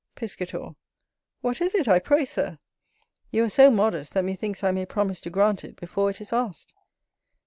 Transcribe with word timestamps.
Piscator. 0.15 0.69
What 1.41 1.61
is 1.61 1.75
it, 1.75 1.87
I 1.87 1.99
pray, 1.99 2.25
Sir? 2.25 2.57
You 3.29 3.43
are 3.43 3.49
so 3.49 3.69
modest, 3.69 4.15
that 4.15 4.25
methinks 4.25 4.63
I 4.63 4.71
may 4.71 4.87
promise 4.87 5.21
to 5.21 5.29
grant 5.29 5.63
it 5.63 5.75
before 5.75 6.09
it 6.09 6.19
is 6.19 6.33
asked. 6.33 6.73